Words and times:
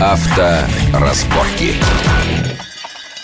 Авторазборки. 0.00 1.74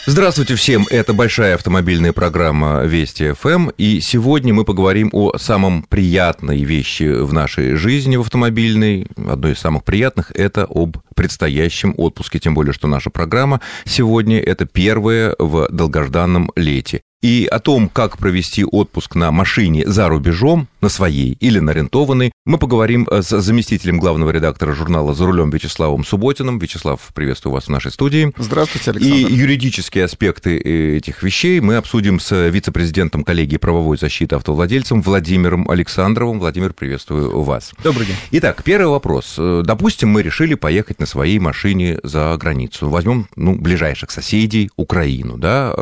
Здравствуйте 0.06 0.56
всем, 0.56 0.86
это 0.90 1.12
большая 1.12 1.54
автомобильная 1.54 2.12
программа 2.12 2.82
Вести 2.82 3.32
ФМ, 3.32 3.70
и 3.78 4.00
сегодня 4.00 4.52
мы 4.52 4.64
поговорим 4.64 5.08
о 5.12 5.38
самом 5.38 5.84
приятной 5.84 6.64
вещи 6.64 7.04
в 7.04 7.32
нашей 7.32 7.76
жизни 7.76 8.16
в 8.16 8.22
автомобильной. 8.22 9.06
Одной 9.16 9.52
из 9.52 9.60
самых 9.60 9.84
приятных– 9.84 10.32
это 10.34 10.66
об 10.68 10.96
предстоящем 11.14 11.94
отпуске, 11.96 12.40
тем 12.40 12.54
более, 12.54 12.72
что 12.72 12.88
наша 12.88 13.08
программа 13.08 13.60
сегодня– 13.84 14.40
это 14.40 14.66
первая 14.66 15.36
в 15.38 15.68
долгожданном 15.70 16.50
лете. 16.56 17.02
И 17.24 17.48
о 17.50 17.58
том, 17.58 17.88
как 17.88 18.18
провести 18.18 18.66
отпуск 18.66 19.14
на 19.14 19.32
машине 19.32 19.86
за 19.86 20.10
рубежом, 20.10 20.68
на 20.82 20.90
своей 20.90 21.38
или 21.40 21.58
на 21.58 21.72
арендованной, 21.72 22.32
мы 22.44 22.58
поговорим 22.58 23.08
с 23.10 23.40
заместителем 23.40 23.98
главного 23.98 24.28
редактора 24.28 24.74
журнала 24.74 25.14
«За 25.14 25.24
рулем» 25.24 25.48
Вячеславом 25.48 26.04
Субботиным. 26.04 26.58
Вячеслав, 26.58 27.00
приветствую 27.14 27.54
вас 27.54 27.64
в 27.64 27.68
нашей 27.70 27.92
студии. 27.92 28.30
Здравствуйте, 28.36 28.90
Александр. 28.90 29.16
И 29.16 29.34
юридические 29.34 30.04
аспекты 30.04 30.58
этих 30.58 31.22
вещей 31.22 31.60
мы 31.60 31.76
обсудим 31.76 32.20
с 32.20 32.50
вице-президентом 32.50 33.24
коллегии 33.24 33.56
правовой 33.56 33.96
защиты 33.96 34.36
автовладельцам 34.36 35.00
Владимиром 35.00 35.70
Александровым. 35.70 36.40
Владимир, 36.40 36.74
приветствую 36.74 37.40
вас. 37.40 37.72
Добрый 37.82 38.06
день. 38.06 38.16
Итак, 38.32 38.62
первый 38.62 38.88
вопрос. 38.88 39.36
Допустим, 39.38 40.10
мы 40.10 40.20
решили 40.20 40.52
поехать 40.56 41.00
на 41.00 41.06
своей 41.06 41.38
машине 41.38 42.00
за 42.02 42.36
границу. 42.38 42.90
Возьмем 42.90 43.28
ну, 43.34 43.54
ближайших 43.54 44.10
соседей, 44.10 44.70
Украину, 44.76 45.38
да, 45.38 45.72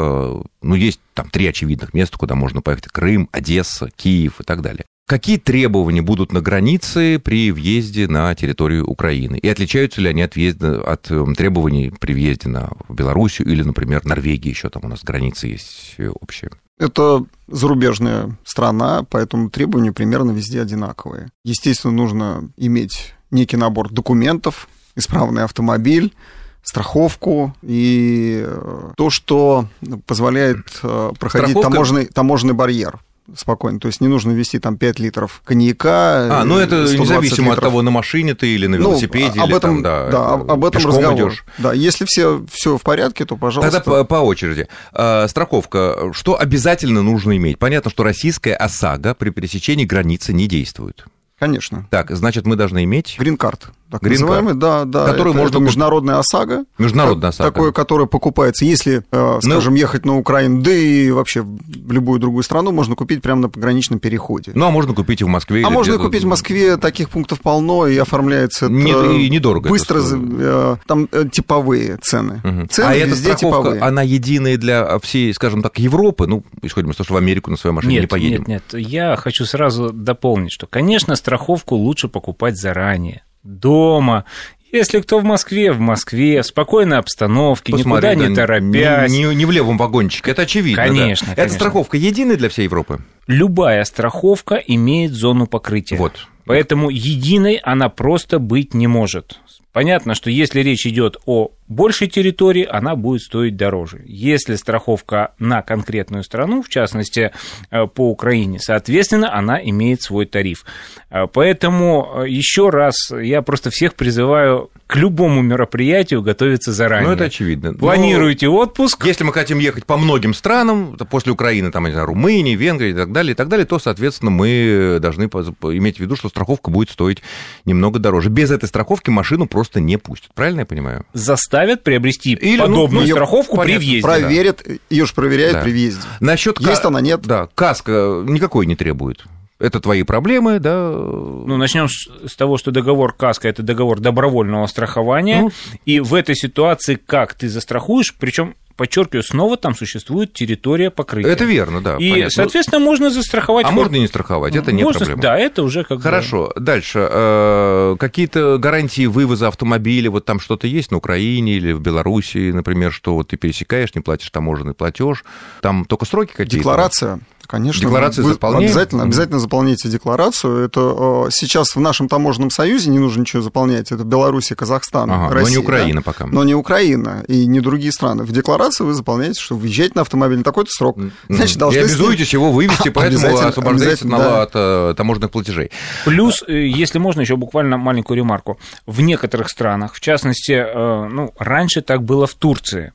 ну, 0.63 0.77
есть 0.77 1.01
там 1.15 1.29
три 1.31 1.47
очевидных 1.47 1.95
места, 1.95 2.19
куда 2.19 2.35
можно 2.35 2.63
поехать. 2.63 2.87
Крым, 2.87 3.29
Одесса, 3.33 3.91
Киев 3.97 4.41
и 4.41 4.45
так 4.45 4.63
далее. 4.63 4.85
Какие 5.07 5.37
требования 5.37 6.01
будут 6.01 6.33
на 6.33 6.41
границе 6.41 7.21
при 7.23 7.51
въезде 7.51 8.09
на 8.09 8.35
территорию 8.35 8.87
Украины? 8.87 9.37
И 9.37 9.49
отличаются 9.49 10.01
ли 10.01 10.09
они 10.09 10.23
от, 10.23 10.37
въезда, 10.37 10.81
от 10.81 11.11
требований 11.37 11.93
при 12.01 12.15
въезде 12.15 12.49
на 12.49 12.71
Белоруссию 12.89 13.49
или, 13.49 13.63
например, 13.63 14.05
Норвегии? 14.05 14.51
Еще 14.51 14.71
там 14.71 14.85
у 14.85 14.89
нас 14.89 15.03
границы 15.03 15.49
есть 15.49 15.97
общие. 16.21 16.51
Это 16.79 17.25
зарубежная 17.47 18.37
страна, 18.45 19.05
поэтому 19.09 19.51
требования 19.51 19.93
примерно 19.93 20.31
везде 20.31 20.63
одинаковые. 20.63 21.29
Естественно, 21.45 21.93
нужно 21.93 22.51
иметь 22.57 23.15
некий 23.31 23.57
набор 23.57 23.91
документов, 23.93 24.69
исправный 24.95 25.45
автомобиль, 25.45 26.15
страховку 26.63 27.55
и 27.63 28.49
то, 28.97 29.11
что 29.11 29.67
позволяет 30.07 30.81
проходить 31.19 31.61
таможенный, 31.61 32.07
таможенный 32.07 32.55
барьер 32.55 33.01
спокойно. 33.37 33.79
То 33.79 33.89
есть 33.89 34.01
не 34.01 34.09
нужно 34.09 34.33
вести 34.33 34.59
там 34.59 34.77
5 34.77 34.99
литров 34.99 35.43
коньяка. 35.45 36.41
А, 36.41 36.45
ну 36.45 36.59
это 36.59 36.83
независимо 36.83 37.51
литров. 37.51 37.59
от 37.59 37.61
того, 37.61 37.83
на 37.83 37.91
машине 37.91 38.35
ты 38.35 38.49
или 38.49 38.67
на 38.67 38.77
велосипеде. 38.77 39.33
Ну, 39.37 39.43
об 39.43 39.49
или 39.51 39.57
этом, 39.57 39.83
там, 39.83 39.83
да, 39.83 40.11
да, 40.11 40.33
об 40.35 40.65
этом 40.65 40.87
разговор. 40.87 41.31
Идешь. 41.31 41.45
Да, 41.59 41.73
если 41.73 42.05
все, 42.05 42.45
все 42.51 42.77
в 42.77 42.83
порядке, 42.83 43.25
то, 43.25 43.37
пожалуйста. 43.37 43.79
Тогда 43.79 43.99
по, 43.99 44.05
по 44.05 44.21
очереди. 44.23 44.69
А, 44.93 45.27
страховка. 45.29 46.13
Что 46.13 46.39
обязательно 46.39 47.03
нужно 47.03 47.37
иметь? 47.37 47.59
Понятно, 47.59 47.91
что 47.91 48.03
российская 48.03 48.55
ОСАГО 48.55 49.15
при 49.15 49.31
пересечении 49.31 49.85
границы 49.85 50.33
не 50.33 50.47
действует. 50.47 51.05
Конечно. 51.39 51.89
Так, 51.91 52.11
значит, 52.11 52.47
мы 52.47 52.57
должны 52.57 52.85
иметь... 52.85 53.17
Грин-карт 53.19 53.71
так 53.93 54.03
Green 54.03 54.13
называемый, 54.13 54.55
да, 54.55 54.85
да. 54.87 55.07
Который 55.07 55.31
это, 55.31 55.39
можно... 55.39 55.57
это 55.57 55.65
международная 55.65 56.19
ОСАГО. 56.19 56.65
Международная 56.79 57.29
ОСАГО. 57.29 57.51
Такое, 57.51 57.73
которое 57.73 58.07
покупается, 58.07 58.65
если, 58.65 59.05
э, 59.13 59.39
скажем, 59.43 59.75
ну... 59.75 59.79
ехать 59.79 60.07
на 60.07 60.17
Украину, 60.17 60.63
да 60.63 60.73
и 60.73 61.11
вообще 61.11 61.43
в 61.43 61.93
любую 61.93 62.19
другую 62.19 62.43
страну, 62.43 62.73
можно 62.73 62.95
купить 62.95 63.21
прямо 63.21 63.43
на 63.43 63.49
пограничном 63.51 63.99
переходе. 63.99 64.53
Ну, 64.55 64.67
а 64.67 64.71
можно 64.71 64.95
купить 64.95 65.21
и 65.21 65.25
в 65.25 65.29
Москве. 65.29 65.63
А 65.63 65.69
можно 65.69 65.99
купить 65.99 66.25
в 66.25 66.27
Москве, 66.27 66.79
таких 66.79 67.11
пунктов 67.11 67.41
полно, 67.43 67.87
и 67.87 67.99
оформляется 67.99 68.67
это 68.67 68.75
Не, 68.75 69.27
и 69.27 69.31
недорого. 69.31 69.69
Быстро, 69.69 70.01
э, 70.03 70.77
там 70.87 71.07
э, 71.13 71.25
типовые 71.31 71.99
цены. 72.01 72.41
Угу. 72.43 72.69
Цены 72.69 72.87
а 72.87 72.97
везде 72.97 73.31
эта 73.31 73.39
страховка, 73.39 73.63
типовые. 73.63 73.83
она 73.83 74.03
единая 74.03 74.57
для 74.57 74.99
всей, 75.01 75.35
скажем 75.35 75.63
так, 75.63 75.79
Европы? 75.79 76.27
Ну, 76.27 76.45
исходим 76.63 76.91
из 76.91 76.97
того, 76.97 77.05
что 77.05 77.15
в 77.15 77.19
Америку 77.19 77.51
на 77.51 77.59
своей 77.59 77.75
машине 77.75 77.95
нет, 77.95 78.03
не 78.03 78.09
поедем. 78.09 78.45
Нет, 78.47 78.63
нет, 78.73 78.87
я 78.87 79.17
хочу 79.17 79.45
сразу 79.45 79.93
дополнить, 79.93 80.53
что, 80.53 80.67
конечно, 80.67 81.15
страховку 81.15 81.75
лучше 81.75 82.09
покупать 82.09 82.57
заранее 82.57 83.23
дома 83.43 84.25
если 84.73 85.01
кто 85.01 85.19
в 85.19 85.25
Москве, 85.25 85.71
в 85.71 85.81
Москве, 85.81 86.41
в 86.41 86.47
спокойной 86.47 86.97
обстановке, 86.97 87.73
Посмотри, 87.73 88.09
никуда 88.11 88.15
да, 88.15 88.29
не 88.29 88.35
торопясь. 88.35 89.13
Не, 89.13 89.25
не, 89.25 89.35
не 89.35 89.45
в 89.45 89.51
левом 89.51 89.77
вагончике, 89.77 90.31
это 90.31 90.43
очевидно. 90.43 90.83
Конечно, 90.83 91.27
да. 91.29 91.35
конечно. 91.35 91.41
Эта 91.43 91.53
страховка 91.53 91.99
единая 91.99 92.37
для 92.37 92.49
всей 92.49 92.65
Европы? 92.65 93.01
Любая 93.27 93.85
страховка 93.85 94.55
имеет 94.55 95.13
зону 95.13 95.47
покрытия. 95.47 95.97
Вот. 95.97 96.27
Поэтому 96.47 96.89
единой 96.89 97.57
она 97.57 97.91
просто 97.91 98.39
быть 98.39 98.73
не 98.73 98.87
может. 98.87 99.41
Понятно, 99.73 100.15
что 100.15 100.31
если 100.31 100.61
речь 100.61 100.87
идет 100.87 101.19
о 101.27 101.51
большей 101.69 102.09
территории, 102.09 102.67
она 102.71 102.97
будет 102.97 103.23
стоить 103.23 103.57
дороже. 103.57 104.03
Если 104.05 104.57
страховка 104.57 105.33
на 105.39 105.63
конкретную 105.63 106.25
страну, 106.25 106.63
в 106.63 106.69
частности 106.69 107.33
э, 107.71 107.87
по 107.87 108.11
Украине, 108.11 108.59
соответственно, 108.61 109.35
она 109.35 109.61
имеет 109.63 110.03
свой 110.03 110.27
тариф. 110.27 110.65
Э, 111.11 111.27
поэтому 111.33 112.23
э, 112.25 112.29
еще 112.29 112.71
раз 112.71 113.11
я 113.11 113.43
просто 113.43 113.71
всех 113.71 113.95
призываю 113.95 114.71
к 114.87 114.97
любому 114.97 115.41
мероприятию 115.41 116.21
готовиться 116.23 116.73
заранее. 116.73 117.09
Ну, 117.09 117.15
это 117.15 117.25
очевидно. 117.25 117.73
Планируйте 117.73 118.47
Но 118.47 118.57
отпуск. 118.57 119.07
Если 119.07 119.25
мы 119.25 119.33
хотим 119.33 119.59
ехать 119.59 119.87
по 119.87 119.97
многим 119.97 120.35
странам, 120.35 120.99
после 121.11 121.33
Украины, 121.33 121.71
там, 121.71 121.87
не 121.87 121.93
знаю, 121.93 122.07
Румынии, 122.07 122.55
Венгрии 122.55 122.91
и 122.91 122.95
так 122.95 123.11
далее, 123.13 123.33
и 123.33 123.35
так 123.35 123.49
далее, 123.49 123.65
то, 123.65 123.79
соответственно, 123.79 124.31
мы 124.31 124.99
должны 125.01 125.25
иметь 125.25 125.97
в 125.97 126.01
виду, 126.01 126.15
что 126.17 126.29
страховка 126.29 126.71
будет 126.71 126.91
стоить 126.91 127.23
немного 127.65 127.99
дороже. 127.99 128.29
Без 128.29 128.51
этой 128.51 128.67
страховки 128.67 129.09
машину 129.09 129.47
просто 129.47 129.81
не 129.81 129.97
пустят. 129.97 130.31
Правильно 130.35 130.61
я 130.61 130.67
понимаю? 130.67 131.07
Заставят 131.53 131.83
приобрести 131.83 132.33
Или, 132.33 132.57
ну, 132.57 132.67
подобную 132.67 133.07
ну, 133.07 133.13
страховку 133.13 133.57
понятно, 133.57 133.79
при 133.79 133.85
въезде. 133.85 134.03
Проверят, 134.03 134.63
да. 134.67 134.75
ее 134.89 135.05
же 135.05 135.13
проверяют 135.13 135.53
да. 135.53 135.63
при 135.63 135.71
въезде. 135.73 136.03
Насчет 136.19 136.59
Есть 136.61 136.85
она, 136.87 137.03
нет? 137.03 137.21
Да, 137.23 137.49
каска 137.55 138.25
никакой 138.27 138.65
не 138.65 138.75
требует 138.75 139.27
это 139.63 139.79
твои 139.79 140.03
проблемы, 140.03 140.59
да. 140.59 140.91
Ну, 140.91 141.57
начнем 141.57 141.87
с 141.89 142.35
того, 142.35 142.59
что 142.59 142.73
договор 142.73 143.13
КАСКО 143.13 143.49
это 143.49 143.63
договор 143.63 144.01
добровольного 144.01 144.67
страхования. 144.67 145.43
Ну. 145.43 145.51
И 145.87 146.01
в 146.01 146.15
этой 146.15 146.35
ситуации 146.35 146.97
как 146.97 147.35
ты 147.35 147.49
застрахуешь, 147.49 148.13
причем 148.19 148.57
подчеркиваю, 148.83 149.23
снова 149.23 149.57
там 149.57 149.77
существует 149.77 150.33
территория 150.33 150.91
покрытия. 150.91 151.31
Это 151.31 151.45
верно, 151.45 151.81
да. 151.81 151.99
И, 151.99 152.11
понятно. 152.11 152.31
соответственно, 152.31 152.81
можно 152.81 153.11
застраховать. 153.11 153.65
А 153.65 153.69
хор... 153.69 153.77
можно 153.77 153.95
не 153.95 154.09
страховать, 154.09 154.57
это 154.57 154.73
не 154.73 154.83
можно, 154.83 154.99
проблема. 154.99 155.23
Да, 155.23 155.39
это 155.39 155.63
уже 155.63 155.85
как 155.85 156.03
Хорошо, 156.03 156.53
дальше. 156.57 157.09
Э, 157.09 157.95
какие-то 157.97 158.59
гарантии 158.59 159.07
вывоза 159.07 159.47
автомобиля, 159.47 160.11
вот 160.11 160.25
там 160.25 160.41
что-то 160.41 160.67
есть 160.67 160.91
на 160.91 160.97
Украине 160.97 161.53
или 161.53 161.71
в 161.71 161.81
Белоруссии, 161.81 162.51
например, 162.51 162.91
что 162.91 163.15
вот 163.15 163.29
ты 163.29 163.37
пересекаешь, 163.37 163.95
не 163.95 164.01
платишь 164.01 164.31
таможенный 164.31 164.75
платеж, 164.75 165.25
там 165.61 165.85
только 165.85 166.05
сроки 166.05 166.33
какие-то? 166.33 166.57
Декларация. 166.57 167.21
Конечно, 167.47 167.83
декларацию 167.83 168.25
вы 168.25 168.33
заполняем? 168.33 168.65
Обязательно, 168.65 169.03
обязательно 169.05 169.39
заполняйте 169.39 169.89
декларацию. 169.89 170.65
Это 170.65 171.29
сейчас 171.31 171.75
в 171.75 171.81
нашем 171.81 172.09
таможенном 172.09 172.51
союзе 172.51 172.91
не 172.91 172.99
нужно 172.99 173.21
ничего 173.23 173.43
заполнять. 173.43 173.93
Это 173.93 174.05
Беларусь, 174.05 174.53
Казахстан, 174.57 175.11
ага, 175.11 175.35
Россия. 175.35 175.57
Но 175.57 175.61
не 175.61 175.65
Украина 175.65 176.01
да? 176.01 176.05
пока. 176.05 176.27
Но 176.27 176.45
не 176.45 176.55
Украина 176.55 177.25
и 177.29 177.47
не 177.47 177.61
другие 177.61 177.93
страны. 177.93 178.25
В 178.25 178.33
декларации 178.33 178.85
вы 178.85 178.95
заполняете, 178.95 179.41
что 179.41 179.57
въезжать 179.57 179.95
на 179.95 180.03
автомобиль 180.03 180.39
на 180.39 180.45
такой-то 180.45 180.71
срок. 180.71 180.99
Значит, 181.29 181.59
должны... 181.59 181.79
И 181.79 181.83
обязуетесь 181.83 182.33
его 182.33 182.53
вывести, 182.53 182.89
поэтому 182.95 183.39
освобождаетесь 183.39 184.03
да. 184.05 184.43
от 184.43 184.51
э, 184.55 184.95
таможенных 184.97 185.31
платежей. 185.31 185.71
Плюс, 186.05 186.43
э, 186.47 186.67
если 186.67 186.99
можно, 186.99 187.21
еще 187.21 187.37
буквально 187.37 187.77
маленькую 187.77 188.17
ремарку. 188.17 188.59
В 188.87 189.01
некоторых 189.01 189.49
странах, 189.49 189.95
в 189.95 190.01
частности, 190.01 190.53
э, 190.53 191.09
ну, 191.09 191.33
раньше 191.39 191.83
так 191.83 192.03
было 192.03 192.27
в 192.27 192.35
Турции 192.35 192.93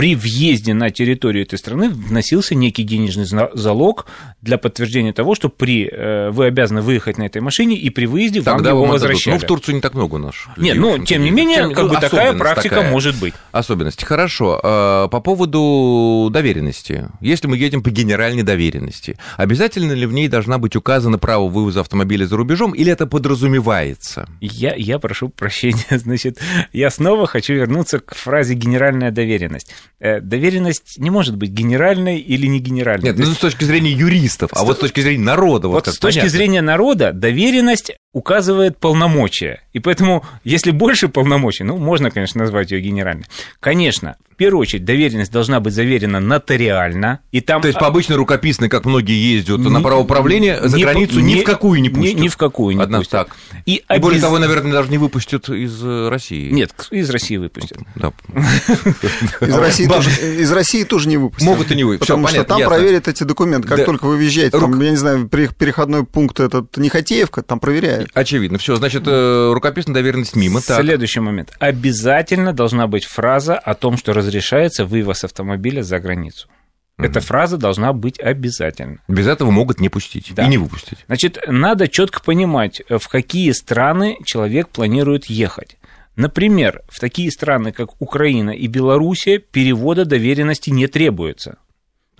при 0.00 0.14
въезде 0.14 0.72
на 0.72 0.90
территорию 0.90 1.44
этой 1.44 1.58
страны 1.58 1.90
вносился 1.90 2.54
некий 2.54 2.84
денежный 2.84 3.26
залог 3.26 4.06
для 4.40 4.56
подтверждения 4.56 5.12
того, 5.12 5.34
что 5.34 5.50
при, 5.50 5.90
э, 5.92 6.30
вы 6.30 6.46
обязаны 6.46 6.80
выехать 6.80 7.18
на 7.18 7.24
этой 7.24 7.42
машине, 7.42 7.76
и 7.76 7.90
при 7.90 8.06
выезде 8.06 8.40
Тогда 8.40 8.72
вам 8.72 8.84
его 8.84 8.92
возвращали. 8.94 9.34
Ну, 9.34 9.40
в 9.40 9.44
Турцию 9.44 9.74
не 9.74 9.82
так 9.82 9.92
много 9.92 10.14
у 10.14 10.18
нас. 10.18 10.36
Нет, 10.56 10.78
ну, 10.78 10.98
тем 11.04 11.22
не 11.22 11.30
менее, 11.30 11.58
тем, 11.58 11.74
как 11.74 11.90
бы 11.90 11.96
такая 11.96 12.32
практика 12.32 12.76
такая. 12.76 12.90
может 12.90 13.20
быть. 13.20 13.34
Особенность. 13.52 14.02
Хорошо. 14.02 14.58
А, 14.64 15.08
по 15.08 15.20
поводу 15.20 16.30
доверенности. 16.32 17.08
Если 17.20 17.46
мы 17.46 17.58
едем 17.58 17.82
по 17.82 17.90
генеральной 17.90 18.42
доверенности, 18.42 19.18
обязательно 19.36 19.92
ли 19.92 20.06
в 20.06 20.14
ней 20.14 20.28
должна 20.28 20.56
быть 20.56 20.76
указано 20.76 21.18
право 21.18 21.46
вывоза 21.46 21.80
автомобиля 21.80 22.24
за 22.24 22.38
рубежом, 22.38 22.72
или 22.72 22.90
это 22.90 23.06
подразумевается? 23.06 24.26
Я, 24.40 24.72
я 24.74 24.98
прошу 24.98 25.28
прощения, 25.28 25.84
значит, 25.90 26.38
я 26.72 26.88
снова 26.88 27.26
хочу 27.26 27.52
вернуться 27.52 27.98
к 27.98 28.14
фразе 28.14 28.54
«генеральная 28.54 29.10
доверенность». 29.10 29.74
Э, 29.98 30.20
доверенность 30.20 30.98
не 30.98 31.10
может 31.10 31.36
быть 31.36 31.50
генеральной 31.50 32.18
или 32.18 32.46
не 32.46 32.58
генеральной. 32.58 33.10
Нет, 33.10 33.18
ну, 33.18 33.26
с 33.26 33.38
точки 33.38 33.64
зрения 33.64 33.90
юристов, 33.90 34.50
а 34.54 34.64
вот 34.64 34.78
с 34.78 34.80
точки 34.80 35.00
зрения 35.00 35.24
народа. 35.24 35.68
Вот, 35.68 35.86
вот 35.86 35.94
с 35.94 35.98
точки 35.98 36.20
понятно. 36.20 36.38
зрения 36.38 36.62
народа 36.62 37.12
доверенность 37.12 37.92
указывает 38.12 38.78
полномочия. 38.78 39.62
И 39.72 39.78
поэтому, 39.78 40.24
если 40.44 40.70
больше 40.70 41.08
полномочий, 41.08 41.64
ну, 41.64 41.76
можно, 41.76 42.10
конечно, 42.10 42.40
назвать 42.40 42.70
ее 42.70 42.80
генеральной. 42.80 43.26
Конечно, 43.60 44.16
в 44.30 44.36
первую 44.36 44.62
очередь, 44.62 44.84
доверенность 44.84 45.30
должна 45.30 45.60
быть 45.60 45.74
заверена 45.74 46.18
нотариально. 46.18 47.20
И 47.30 47.40
там... 47.40 47.60
То 47.60 47.68
есть, 47.68 47.78
по 47.78 47.86
обычной 47.86 48.16
рукописной, 48.16 48.68
как 48.68 48.84
многие 48.84 49.34
ездят 49.34 49.58
на 49.58 49.80
правоуправление, 49.80 50.66
за 50.66 50.78
границу 50.78 51.20
ни, 51.20 51.34
ни 51.34 51.40
в 51.40 51.44
какую 51.44 51.80
не 51.82 51.90
пустят. 51.90 52.16
Ни, 52.16 52.22
ни 52.22 52.28
в 52.28 52.36
какую 52.36 52.76
не 52.76 52.82
Одна, 52.82 52.98
пустят. 52.98 53.28
Так. 53.28 53.36
И, 53.66 53.76
и 53.76 53.84
обез... 53.86 54.02
более 54.02 54.20
того, 54.20 54.38
наверное, 54.38 54.72
даже 54.72 54.90
не 54.90 54.98
выпустят 54.98 55.48
из 55.50 55.84
э, 55.84 56.08
России. 56.08 56.50
Нет, 56.50 56.72
из 56.90 57.10
России 57.10 57.36
выпустят. 57.36 57.78
Да. 57.94 58.12
Из 59.40 59.56
России, 59.56 59.86
тоже, 59.86 60.10
из 60.10 60.52
России 60.52 60.84
тоже 60.84 61.08
не 61.08 61.16
выпустят. 61.16 61.46
Могут 61.46 61.70
и 61.70 61.74
не 61.74 61.84
выпустить. 61.84 62.08
Потому 62.08 62.28
что 62.28 62.44
там 62.44 62.62
проверят 62.62 63.08
эти 63.08 63.24
документы. 63.24 63.68
Как 63.68 63.84
только 63.84 64.06
вы 64.06 64.16
въезжаете, 64.16 64.58
там, 64.58 64.80
я 64.80 64.90
не 64.90 64.96
знаю, 64.96 65.28
переходной 65.28 66.04
пункт 66.04 66.40
этот 66.40 66.76
Нехотеевка, 66.76 67.42
там 67.42 67.60
проверяют. 67.60 68.10
Очевидно. 68.14 68.58
Все, 68.58 68.76
значит, 68.76 69.02
э, 69.06 69.52
рукописная 69.60 69.94
доверенность 69.94 70.36
мимо. 70.36 70.60
Следующий 70.60 71.20
момент. 71.20 71.52
Обязательно 71.58 72.52
должна 72.52 72.86
быть 72.86 73.04
фраза 73.04 73.58
о 73.58 73.74
том, 73.74 73.98
что 73.98 74.12
разрешается 74.12 74.86
вывоз 74.86 75.24
автомобиля 75.24 75.82
за 75.82 76.00
границу. 76.00 76.48
Эта 76.96 77.20
фраза 77.20 77.56
должна 77.56 77.92
быть 77.92 78.20
обязательно. 78.20 78.98
Без 79.08 79.26
этого 79.26 79.50
могут 79.50 79.80
не 79.80 79.88
пустить 79.88 80.32
да. 80.34 80.44
и 80.44 80.48
не 80.48 80.58
выпустить. 80.58 80.98
Значит, 81.06 81.38
надо 81.46 81.88
четко 81.88 82.22
понимать, 82.22 82.82
в 82.88 83.08
какие 83.08 83.52
страны 83.52 84.18
человек 84.24 84.68
планирует 84.68 85.26
ехать. 85.26 85.76
Например, 86.16 86.82
в 86.90 87.00
такие 87.00 87.30
страны, 87.30 87.72
как 87.72 88.00
Украина 88.02 88.50
и 88.50 88.66
Белоруссия, 88.66 89.38
перевода 89.38 90.04
доверенности 90.04 90.68
не 90.68 90.86
требуется. 90.88 91.56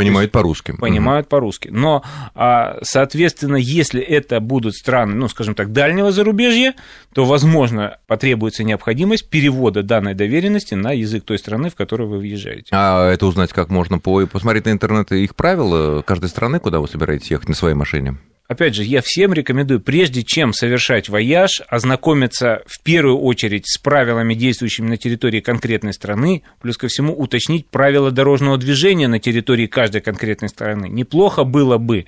Понимают 0.05 0.33
по-русски. 0.33 0.73
Понимают 0.73 1.27
угу. 1.27 1.31
по-русски. 1.31 1.69
Но, 1.73 2.03
а, 2.35 2.79
соответственно, 2.83 3.57
если 3.57 4.01
это 4.01 4.41
будут 4.41 4.75
страны, 4.75 5.15
ну, 5.15 5.29
скажем 5.29 5.55
так, 5.55 5.73
дальнего 5.73 6.13
зарубежья, 6.13 6.75
то, 7.15 7.25
возможно, 7.25 7.99
потребуется 8.07 8.65
необходимость 8.65 9.29
перевода 9.29 9.83
данной 9.83 10.15
доверенности 10.15 10.75
на 10.75 10.93
язык 10.93 11.25
той 11.25 11.39
страны, 11.39 11.71
в 11.71 11.75
которую 11.75 12.09
вы 12.11 12.19
въезжаете. 12.19 12.69
А 12.73 13.11
это 13.11 13.27
узнать 13.27 13.53
как 13.53 13.71
можно? 13.71 13.99
По, 13.99 14.27
посмотреть 14.27 14.67
на 14.67 14.71
интернет 14.71 15.13
их 15.13 15.35
правила 15.35 16.03
каждой 16.03 16.29
страны, 16.29 16.59
куда 16.61 16.81
вы 16.81 16.89
собираетесь 16.89 17.31
ехать 17.31 17.49
на 17.49 17.55
своей 17.55 17.75
машине? 17.75 18.17
Опять 18.51 18.75
же, 18.75 18.83
я 18.83 19.01
всем 19.01 19.33
рекомендую, 19.33 19.79
прежде 19.79 20.25
чем 20.25 20.53
совершать 20.53 21.09
вояж, 21.09 21.63
ознакомиться 21.69 22.63
в 22.67 22.83
первую 22.83 23.21
очередь 23.21 23.69
с 23.69 23.79
правилами, 23.79 24.35
действующими 24.35 24.89
на 24.89 24.97
территории 24.97 25.39
конкретной 25.39 25.93
страны, 25.93 26.43
плюс 26.61 26.77
ко 26.77 26.89
всему 26.89 27.15
уточнить 27.15 27.69
правила 27.69 28.11
дорожного 28.11 28.59
движения 28.59 29.07
на 29.07 29.21
территории 29.21 29.69
каждой 29.69 30.01
конкретной 30.01 30.49
страны. 30.49 30.89
Неплохо 30.89 31.45
было 31.45 31.79
бы 31.79 32.07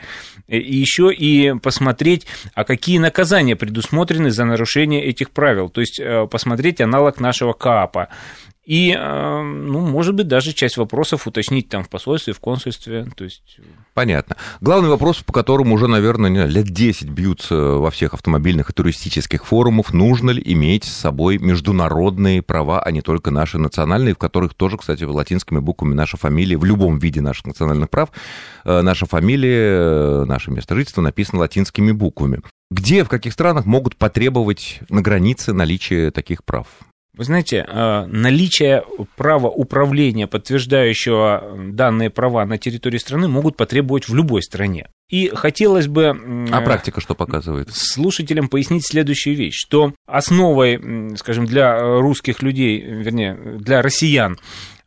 и 0.48 0.58
еще 0.58 1.12
и 1.14 1.54
посмотреть, 1.60 2.26
а 2.54 2.64
какие 2.64 2.98
наказания 2.98 3.54
предусмотрены 3.54 4.32
за 4.32 4.44
нарушение 4.44 5.04
этих 5.04 5.30
правил, 5.30 5.68
то 5.68 5.80
есть 5.80 6.00
э, 6.00 6.26
посмотреть 6.28 6.80
аналог 6.80 7.20
нашего 7.20 7.52
КАПа. 7.52 8.08
И, 8.64 8.96
э, 8.96 9.42
ну, 9.42 9.80
может 9.80 10.14
быть, 10.14 10.28
даже 10.28 10.52
часть 10.52 10.76
вопросов 10.76 11.26
уточнить 11.26 11.68
там 11.68 11.82
в 11.82 11.88
посольстве, 11.88 12.32
в 12.32 12.38
консульстве. 12.38 13.08
То 13.16 13.24
есть... 13.24 13.58
Понятно. 13.92 14.36
Главный 14.60 14.88
вопрос, 14.88 15.18
по 15.18 15.32
которому 15.32 15.74
уже, 15.74 15.88
наверное, 15.88 16.46
лет 16.46 16.66
10 16.66 17.08
бьются 17.08 17.56
во 17.56 17.90
всех 17.90 18.14
автомобильных 18.14 18.70
и 18.70 18.72
туристических 18.72 19.44
форумах, 19.44 19.92
нужно 19.92 20.30
ли 20.30 20.42
иметь 20.46 20.84
с 20.84 20.92
собой 20.92 21.38
международные 21.38 22.40
права, 22.40 22.80
а 22.80 22.92
не 22.92 23.02
только 23.02 23.32
наши 23.32 23.58
национальные, 23.58 24.14
в 24.14 24.18
которых 24.18 24.54
тоже, 24.54 24.78
кстати, 24.78 25.02
латинскими 25.02 25.58
буквами 25.58 25.94
наша 25.94 26.16
фамилия, 26.16 26.56
в 26.56 26.64
любом 26.64 27.00
виде 27.00 27.20
наших 27.20 27.46
национальных 27.46 27.90
прав, 27.90 28.10
э, 28.64 28.80
наша 28.82 29.06
фамилия, 29.06 29.70
э, 29.70 30.24
наше 30.26 30.52
место 30.52 30.76
жительства 30.76 31.02
написано 31.02 31.40
латинскими 31.40 31.90
буквами. 31.90 32.42
Где, 32.70 33.02
в 33.02 33.08
каких 33.08 33.32
странах 33.32 33.66
могут 33.66 33.96
потребовать 33.96 34.80
на 34.88 35.02
границе 35.02 35.52
наличие 35.52 36.12
таких 36.12 36.44
прав? 36.44 36.68
Вы 37.14 37.24
знаете, 37.24 37.66
э, 37.68 38.06
наличие 38.06 38.84
права 39.16 39.48
управления, 39.48 40.26
подтверждающего 40.26 41.58
данные 41.68 42.08
права 42.08 42.46
на 42.46 42.56
территории 42.56 42.96
страны, 42.96 43.28
могут 43.28 43.58
потребовать 43.58 44.08
в 44.08 44.14
любой 44.14 44.42
стране. 44.42 44.88
И 45.10 45.28
хотелось 45.28 45.88
бы... 45.88 46.48
А 46.50 46.62
практика 46.62 47.02
что 47.02 47.14
показывает? 47.14 47.68
Слушателям 47.70 48.48
пояснить 48.48 48.86
следующую 48.86 49.36
вещь, 49.36 49.56
что 49.56 49.92
основой, 50.06 51.14
скажем, 51.18 51.44
для 51.44 51.98
русских 52.00 52.42
людей, 52.42 52.80
вернее, 52.80 53.34
для 53.58 53.82
россиян, 53.82 54.38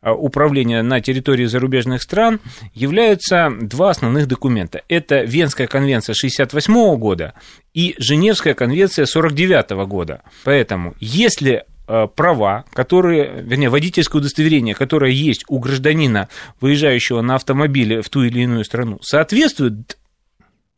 э, 0.02 0.10
управления 0.10 0.82
на 0.82 1.00
территории 1.00 1.44
зарубежных 1.44 2.02
стран 2.02 2.40
являются 2.74 3.52
два 3.60 3.90
основных 3.90 4.26
документа. 4.26 4.82
Это 4.88 5.22
Венская 5.22 5.68
конвенция 5.68 6.14
1968 6.14 6.96
года 6.96 7.34
и 7.72 7.94
Женевская 7.98 8.54
конвенция 8.54 9.04
1949 9.04 9.86
года. 9.86 10.22
Поэтому, 10.42 10.96
если 10.98 11.62
Э, 11.62 11.75
права, 11.86 12.64
которые, 12.72 13.42
вернее, 13.42 13.68
водительское 13.68 14.20
удостоверение, 14.20 14.74
которое 14.74 15.12
есть 15.12 15.44
у 15.48 15.58
гражданина, 15.58 16.28
выезжающего 16.60 17.20
на 17.20 17.36
автомобиле 17.36 18.02
в 18.02 18.08
ту 18.08 18.24
или 18.24 18.40
иную 18.40 18.64
страну, 18.64 18.98
соответствует 19.02 19.96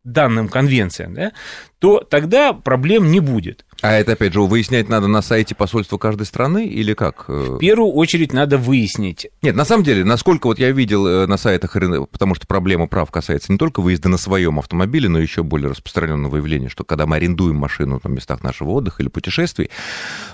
данным 0.03 0.47
конвенциям, 0.49 1.13
да, 1.13 1.31
то 1.79 1.99
тогда 1.99 2.53
проблем 2.53 3.11
не 3.11 3.19
будет. 3.19 3.65
А 3.81 3.93
это, 3.93 4.13
опять 4.13 4.33
же, 4.33 4.41
выяснять 4.41 4.89
надо 4.89 5.07
на 5.07 5.21
сайте 5.21 5.55
посольства 5.55 5.97
каждой 5.97 6.25
страны 6.25 6.65
или 6.65 6.93
как? 6.93 7.29
В 7.29 7.57
первую 7.59 7.91
очередь 7.93 8.33
надо 8.33 8.57
выяснить. 8.57 9.27
Нет, 9.41 9.55
на 9.55 9.65
самом 9.65 9.83
деле, 9.83 10.03
насколько 10.03 10.47
вот 10.47 10.59
я 10.59 10.71
видел 10.71 11.07
э, 11.07 11.27
на 11.27 11.37
сайтах, 11.37 11.73
потому 12.11 12.35
что 12.35 12.45
проблема 12.45 12.87
прав 12.87 13.09
касается 13.11 13.51
не 13.51 13.57
только 13.57 13.81
выезда 13.81 14.09
на 14.09 14.17
своем 14.17 14.59
автомобиле, 14.59 15.07
но 15.07 15.19
еще 15.19 15.43
более 15.43 15.69
распространенного 15.69 16.37
явления, 16.37 16.69
что 16.69 16.83
когда 16.83 17.05
мы 17.05 17.17
арендуем 17.17 17.55
машину 17.55 17.99
в 18.03 18.09
местах 18.09 18.43
нашего 18.43 18.71
отдыха 18.71 19.01
или 19.01 19.09
путешествий, 19.09 19.69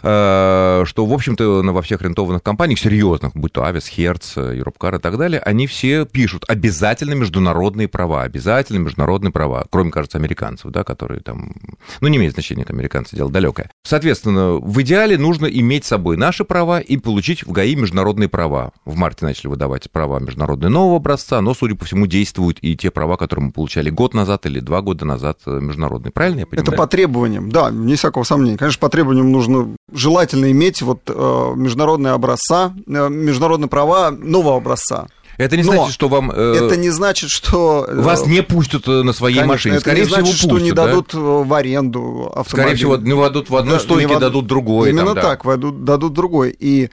э, 0.02 0.84
что, 0.86 1.06
в 1.06 1.14
общем-то, 1.14 1.62
во 1.62 1.82
всех 1.82 2.02
арендованных 2.02 2.42
компаниях, 2.42 2.80
серьезных, 2.80 3.34
будь 3.36 3.54
то 3.54 3.64
Авис, 3.64 3.88
Херц, 3.88 4.38
Европкар 4.38 4.96
и 4.96 5.00
так 5.00 5.18
далее, 5.18 5.40
они 5.40 5.68
все 5.68 6.06
пишут 6.06 6.46
обязательно 6.48 7.14
международные 7.14 7.88
права, 7.88 8.24
обязательно 8.24 8.80
международные 8.80 9.32
права, 9.32 9.66
кроме, 9.70 9.92
кажется, 9.92 10.18
американцев, 10.18 10.72
да, 10.72 10.84
которые 10.84 11.22
там, 11.22 11.54
ну, 12.02 12.08
не 12.08 12.18
имеет 12.18 12.34
значения, 12.34 12.64
как 12.64 12.72
американцы 12.72 13.16
делают, 13.16 13.35
далекое. 13.36 13.70
Соответственно, 13.84 14.54
в 14.54 14.82
идеале 14.82 15.18
нужно 15.18 15.46
иметь 15.46 15.84
с 15.84 15.90
собой 15.90 16.16
наши 16.16 16.46
права 16.46 16.80
и 16.80 16.98
получить 16.98 17.46
в 17.46 17.52
ГАИ 17.52 17.76
международные 17.76 18.30
права. 18.30 18.72
В 18.86 18.96
марте 18.96 19.26
начали 19.26 19.48
выдавать 19.48 19.92
права 19.92 20.20
международные 20.20 20.70
нового 20.70 20.98
образца, 20.98 21.42
но, 21.42 21.54
судя 21.54 21.76
по 21.76 21.84
всему, 21.84 22.08
действуют 22.08 22.60
и 22.62 22.78
те 22.78 22.92
права, 22.92 23.18
которые 23.18 23.48
мы 23.48 23.52
получали 23.52 23.90
год 23.90 24.14
назад 24.14 24.46
или 24.46 24.62
два 24.62 24.82
года 24.82 25.04
назад 25.04 25.40
э, 25.46 25.60
международные. 25.60 26.12
Правильно 26.12 26.40
я 26.40 26.46
понимаю? 26.46 26.68
Это 26.68 26.78
по 26.78 26.88
требованиям, 26.88 27.50
да, 27.52 27.70
не 27.72 27.96
всякого 27.96 28.24
сомнения. 28.24 28.58
Конечно, 28.58 28.80
по 28.80 28.90
требованиям 28.90 29.32
нужно 29.32 29.76
желательно 29.92 30.50
иметь 30.52 30.82
вот 30.82 31.02
э, 31.08 31.54
международные 31.56 32.14
образца, 32.14 32.74
э, 32.88 33.10
международные 33.10 33.68
права 33.68 34.12
нового 34.12 34.58
образца. 34.58 35.08
Это 35.38 35.58
не 35.58 35.64
Но 35.64 35.74
значит, 35.74 35.94
что 35.94 36.08
вам... 36.08 36.32
Э, 36.32 36.54
это 36.56 36.78
не 36.78 36.90
значит, 36.90 37.30
что... 37.30 37.86
Э, 37.88 38.02
вас 38.02 38.26
не 38.26 38.42
пустят 38.42 38.88
э, 38.88 39.04
на 39.04 39.14
своей 39.14 39.36
конечно, 39.36 39.54
машине. 39.54 39.80
Скорее 39.80 40.04
это 40.04 40.10
не 40.10 40.16
значит, 40.16 40.36
всего, 40.36 40.50
пустят, 40.50 40.58
что 40.58 40.66
не 40.66 40.72
дадут 40.72 41.10
да? 41.14 41.20
в 41.20 41.54
аренду 41.54 42.32
автомобиль. 42.36 42.48
Скорее 42.48 42.76
всего, 42.76 42.98
не 42.98 43.22
дадут 43.22 43.50
в 43.50 43.56
одной 43.56 43.76
да, 43.76 43.80
стойке, 43.80 44.16
в... 44.16 44.20
дадут 44.20 44.48
другой. 44.48 44.90
Именно 44.90 45.06
там, 45.08 45.16
да. 45.16 45.22
так, 45.22 45.46
дадут, 45.46 45.84
дадут 45.84 46.14
другой. 46.14 46.56
И 46.58 46.90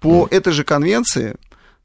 по 0.00 0.24
mm. 0.24 0.34
этой 0.34 0.52
же 0.52 0.64
конвенции 0.64 1.36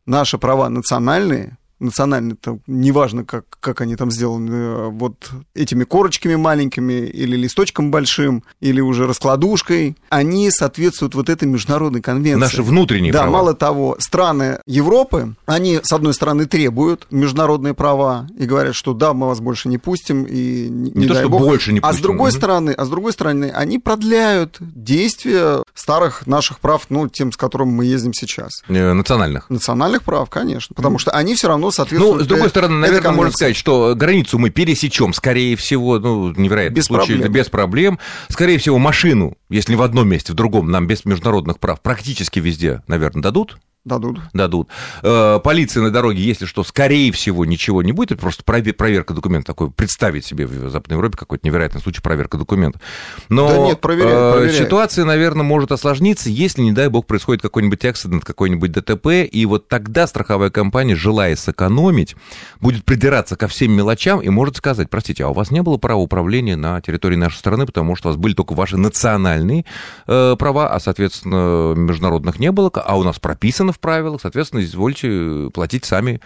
наши 0.05 0.38
права 0.38 0.70
национальные 0.70 1.58
национальные, 1.79 2.36
там, 2.36 2.62
неважно, 2.67 3.24
как, 3.24 3.46
как 3.60 3.81
они 3.81 3.96
там 3.96 4.12
сделаны, 4.12 4.51
э, 4.51 4.88
вот 4.89 5.29
этими 5.53 5.84
корочками 5.84 6.36
маленькими 6.36 6.93
или 6.93 7.36
листочком 7.36 7.91
большим, 7.91 8.43
или 8.60 8.81
уже 8.81 9.07
раскладушкой, 9.07 9.96
они 10.10 10.50
соответствуют 10.51 11.15
вот 11.15 11.29
этой 11.29 11.48
международной 11.48 12.01
конвенции. 12.01 12.39
Наши 12.39 12.63
внутренние 12.63 13.13
да, 13.13 13.22
права. 13.22 13.34
мало 13.34 13.53
того, 13.53 13.96
страны 14.00 14.60
Европы, 14.65 15.36
они, 15.46 15.79
с 15.84 15.91
одной 15.91 16.13
стороны, 16.13 16.46
требуют 16.46 17.07
международные 17.12 17.74
права 17.74 18.27
и 18.38 18.46
говорят, 18.46 18.75
что 18.75 18.93
да, 18.93 19.13
мы 19.13 19.27
вас 19.27 19.39
больше 19.39 19.69
не 19.69 19.77
пустим, 19.77 20.24
и 20.24 20.67
не, 20.69 20.91
не 20.91 21.07
то, 21.07 21.15
что 21.15 21.29
бог. 21.29 21.41
больше 21.41 21.74
не 21.74 21.79
пустим. 21.79 21.96
А 21.96 21.98
с 21.98 22.01
другой 22.01 22.29
угу. 22.29 22.38
стороны, 22.38 22.72
а 22.72 22.86
с 22.86 22.89
другой 22.89 23.13
стороны, 23.13 23.51
они 23.53 23.79
продляют 23.79 24.57
действия 24.60 25.63
старых 25.74 26.25
наших 26.27 26.60
прав, 26.60 26.88
ну, 26.89 27.07
тем, 27.07 27.31
с 27.31 27.38
которым 27.38 27.69
мы 27.69 27.86
ездим 27.86 28.13
сейчас. 28.13 28.63
Э, 28.67 28.93
национальных. 28.93 29.50
Национальных 29.50 30.03
прав, 30.03 30.29
конечно, 30.29 30.74
потому 30.75 30.98
что 30.98 31.12
они 31.12 31.36
все 31.36 31.48
равно 31.48 31.66
равно 31.67 31.71
соответствует. 31.71 32.17
Ну, 32.17 32.24
с 32.24 32.27
другой 32.27 32.50
стороны, 32.50 32.77
наверное, 32.77 33.12
можно 33.12 33.31
сказать, 33.31 33.55
что 33.55 33.93
границу 33.95 34.38
мы 34.38 34.50
пересечем, 34.50 35.13
скорее 35.13 35.55
всего, 35.55 36.00
ну, 36.00 36.33
невероятно 36.36 36.75
без 36.75 36.86
случае, 36.86 37.17
проблем. 37.17 37.31
без 37.33 37.50
проблем. 37.50 38.00
Скорее 38.29 38.57
всего, 38.57 38.77
машину, 38.77 39.38
если 39.50 39.75
в 39.75 39.81
одном 39.81 40.09
месте, 40.09 40.31
в 40.33 40.36
другом, 40.36 40.71
нам 40.71 40.88
без 40.88 41.05
международных 41.05 41.59
прав 41.59 41.81
практически 41.81 42.39
везде, 42.39 42.81
наверное, 42.88 43.21
дадут 43.21 43.57
Дадут. 43.88 44.20
Дадут. 44.34 44.67
Э, 45.01 45.39
полиция 45.41 45.82
на 45.82 45.91
дороге, 45.91 46.22
если 46.22 46.46
что, 46.46 46.65
скорее 46.65 47.13
всего, 47.13 47.46
ничего 47.46 47.82
не 47.82 47.94
будет. 47.94 48.12
Это 48.12 48.22
просто 48.22 48.44
проверка 48.44 49.13
документов. 49.13 49.56
Такой 49.56 49.72
представить 49.72 50.25
себе 50.25 50.46
в 50.46 50.70
Западной 50.70 50.98
Европе 50.98 51.15
какой-то 51.17 51.48
невероятный 51.48 51.79
случай 51.79 52.01
проверка 52.01 52.38
документов. 52.38 52.82
Но 53.29 53.48
да 53.48 53.58
нет, 53.60 53.79
проверяют, 53.79 54.36
проверяют. 54.36 54.65
ситуация, 54.65 55.06
наверное, 55.06 55.44
может 55.44 55.72
осложниться, 55.72 56.29
если, 56.29 56.63
не 56.63 56.74
дай 56.74 56.89
бог, 56.89 57.06
происходит 57.06 57.41
какой-нибудь 57.41 57.86
акцидент, 57.86 58.25
какой-нибудь 58.25 58.74
ДТП, 58.74 59.08
и 59.32 59.46
вот 59.46 59.70
тогда 59.70 60.06
страховая 60.06 60.50
компания, 60.50 60.96
желая 60.96 61.38
сэкономить, 61.38 62.17
будет 62.60 62.84
придираться 62.84 63.38
ко 63.38 63.48
всем 63.48 63.72
мелочам 63.72 64.20
и 64.20 64.27
может 64.27 64.58
сказать, 64.58 64.89
простите, 64.89 65.24
а 65.24 65.29
у 65.29 65.34
вас 65.34 65.50
не 65.50 65.62
было 65.62 65.77
права 65.77 66.01
управления 66.01 66.58
на 66.58 66.82
территории 66.82 67.15
нашей 67.15 67.38
страны, 67.38 67.65
потому 67.65 67.96
что 67.96 68.10
у 68.10 68.12
вас 68.12 68.17
были 68.17 68.34
только 68.34 68.53
ваши 68.53 68.75
национальные 68.75 69.63
э, 70.08 70.36
права, 70.38 70.74
а, 70.74 70.79
соответственно, 70.82 71.74
международных 71.74 72.38
не 72.39 72.51
было, 72.51 72.70
а 72.74 72.98
у 72.98 73.03
нас 73.03 73.17
прописано 73.17 73.76
в 73.77 73.79
правилах, 73.79 74.22
соответственно, 74.22 74.62
извольте 74.62 75.50
платить 75.53 75.86
сами, 75.86 76.19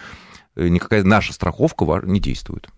э, 0.56 0.68
никакая 0.68 1.04
наша 1.04 1.32
страховка 1.32 1.84
не 2.02 2.20
действует. 2.20 2.68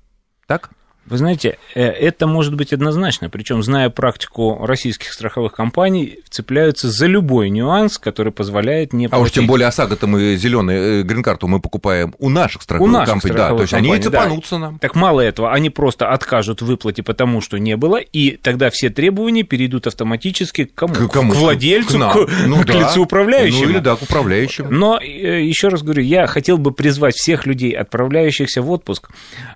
Так? 0.47 0.71
Вы 1.07 1.19
знаете, 1.19 1.59
э, 1.75 1.83
это 1.83 2.27
может 2.27 2.55
быть 2.55 2.73
однозначно, 2.73 3.29
причем, 3.29 3.63
зная 3.63 3.91
практику 3.91 4.65
российских 4.65 5.13
страховых 5.13 5.53
компаний, 5.53 6.19
цепляются 6.31 6.91
за 6.91 7.07
любой 7.07 7.51
нюанс, 7.51 7.99
который 7.99 8.33
позволяет 8.33 8.93
не 8.93 9.09
платить. 9.09 9.23
А 9.23 9.23
уж 9.23 9.31
тем 9.31 9.47
более 9.47 9.69
ОСАГО-то 9.69 10.07
мы 10.07 10.37
зеленый 10.37 11.03
грин-карту 11.03 11.47
мы 11.47 11.61
покупаем 11.61 12.15
у 12.19 12.29
наших 12.31 12.63
страховых 12.63 12.91
у 12.91 12.93
наших 12.93 13.13
компаний. 13.13 13.35
Страховых 13.35 13.51
да, 13.53 13.57
то 13.57 13.63
есть 13.63 13.73
компаний, 13.73 13.93
они 13.93 14.03
цепанутся 14.03 14.55
да. 14.55 14.59
нам. 14.59 14.79
Так 14.79 14.95
мало 14.95 15.21
этого, 15.21 15.53
они 15.53 15.71
просто 15.71 16.09
откажут 16.09 16.63
в 16.63 16.67
выплате, 16.67 17.03
потому 17.03 17.41
что 17.41 17.59
не 17.59 17.77
было, 17.77 17.99
и 17.99 18.37
тогда 18.37 18.71
все 18.71 18.89
требования 18.91 19.43
перейдут 19.43 19.87
автоматически 19.87 20.65
к 20.65 20.75
кому? 20.75 20.95
К, 20.95 21.13
кому? 21.13 21.33
к 21.33 21.37
владельцу, 21.37 21.99
к, 21.99 22.13
к, 22.13 22.31
ну, 22.47 22.63
к 22.63 22.67
да. 22.67 22.73
лицу 22.73 23.03
управляющему. 23.03 23.65
Ну 23.65 23.71
или 23.71 23.79
да, 23.79 23.97
к 23.97 24.03
управляющему. 24.03 24.71
Но 24.71 24.99
э, 24.99 25.45
еще 25.45 25.69
раз 25.69 25.83
говорю, 25.83 26.03
я 26.03 26.27
хотел 26.27 26.59
бы 26.59 26.73
призвать 26.73 27.15
всех 27.15 27.47
людей, 27.47 27.73
отправляющихся 27.73 28.63
в 28.63 28.71
отпуск, 28.71 29.11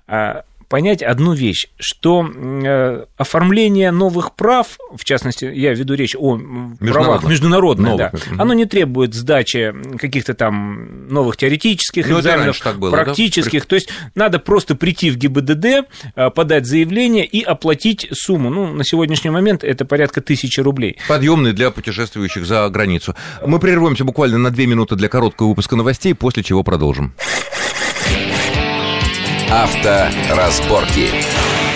а, 0.07 0.43
понять 0.69 1.01
одну 1.01 1.33
вещь, 1.33 1.67
что 1.79 2.25
э, 2.25 3.05
оформление 3.17 3.91
новых 3.91 4.35
прав, 4.35 4.77
в 4.95 5.03
частности, 5.03 5.45
я 5.45 5.73
веду 5.73 5.95
речь 5.95 6.15
о 6.17 6.39
правах 6.79 7.23
международных, 7.23 7.97
да, 7.97 8.11
оно 8.37 8.53
не 8.53 8.65
требует 8.65 9.15
сдачи 9.15 9.73
каких-то 9.97 10.35
там 10.35 11.07
новых 11.09 11.37
теоретических 11.37 12.07
ну, 12.07 12.19
экзаменов, 12.19 12.61
было, 12.77 12.91
практических, 12.91 13.63
да? 13.63 13.67
то 13.67 13.75
есть 13.75 13.89
надо 14.13 14.37
просто 14.37 14.75
прийти 14.75 15.09
в 15.09 15.17
ГИБДД, 15.17 15.65
э, 16.15 16.29
подать 16.29 16.67
заявление 16.67 17.25
и 17.25 17.41
оплатить 17.41 18.07
сумму. 18.13 18.51
Ну, 18.51 18.71
на 18.71 18.83
сегодняшний 18.83 19.31
момент 19.31 19.63
это 19.63 19.85
порядка 19.85 20.21
тысячи 20.21 20.59
рублей. 20.59 20.97
Подъемный 21.07 21.53
для 21.53 21.71
путешествующих 21.71 22.45
за 22.45 22.69
границу. 22.69 23.15
Мы 23.45 23.59
прервемся 23.59 24.03
буквально 24.03 24.37
на 24.37 24.51
две 24.51 24.67
минуты 24.67 24.95
для 24.95 25.09
короткого 25.09 25.49
выпуска 25.49 25.75
новостей, 25.75 26.13
после 26.13 26.43
чего 26.43 26.63
продолжим. 26.63 27.13
Авторазборки. 29.51 31.68